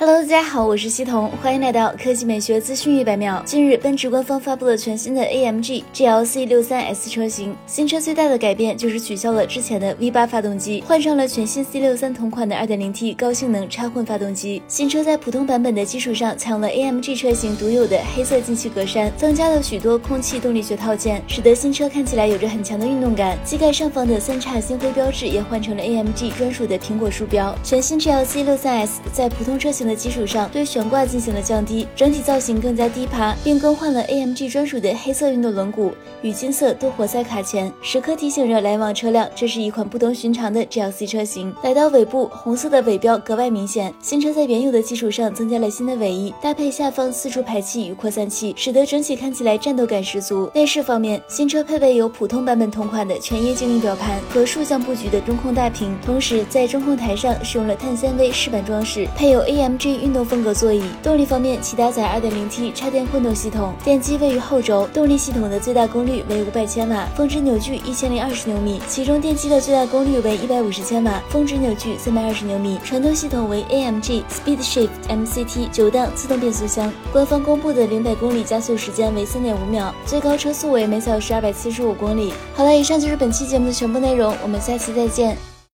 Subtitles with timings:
[0.00, 3.42] Hello，大家好，我是西彤，欢迎来到科技美学资讯一百秒。
[3.44, 7.56] 近日，奔驰官方发布了全新的 AMG GLC 六三 S 车型。
[7.66, 14.62] 新车最大的改变就是取消了之前的 V 八发动机，换上了全新 C 六三同款的 2.0T 高性能插混发动机。
[14.68, 23.36] 新车在普通版本的基础上，采用了 AMG 车型独有的黑色进气格栅，增加了许多空气动力学套件，使得新车看起来有着很强的运动感。
[23.44, 27.52] 机盖上方的三叉星辉标志也换成了 AMG 专属的苹果树标。
[27.64, 41.54] 全新 GLC 六三 S 在普通车型的基础上，对悬挂进行了降低，整体造型更加低趴，并更换了 AMG 专属的黑色运动轮毂与金色多活塞卡钳，时刻提醒着来往车辆，这是一款不同寻常的 GLC 车型。
[41.62, 43.92] 来到尾部，红色的尾标格外明显。
[44.02, 50.50] 新车在原有的基础上增加了新的尾翼，搭配下方四处排气与扩散器，使得整体看起来战斗感十足。
[50.54, 60.18] 内饰方面，新车配备有普通版本同款的全液晶仪表盘和竖向布局的中控大屏，同时在中控台上使用了碳纤维饰板装饰，配有 AM G 运动。
[60.28, 60.82] 风格座椅。
[61.02, 64.86] 动力方面，其搭载 2.0T 插电混动系统，电机位于后轴。
[64.92, 68.78] 动力系统的最大功率为500千瓦，峰值扭矩1020牛米。
[68.86, 72.78] 其中电机的最大功率为150千瓦，峰值扭矩320牛米。
[72.84, 76.92] 传动系统为 AMG Speed Shift MCT 九档自动变速箱。
[77.10, 82.34] 官方公布的零百公里加速时间为3.5秒，最高车速为每小时275公里。
[82.54, 85.57] 好了，以上就是本期节目的全部内容，我们下期再见。